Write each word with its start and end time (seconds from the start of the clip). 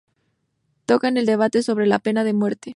Toca 0.87 1.09
en 1.09 1.17
el 1.17 1.27
debate 1.27 1.61
sobre 1.61 1.85
la 1.85 1.99
pena 1.99 2.23
de 2.23 2.33
muerte. 2.33 2.69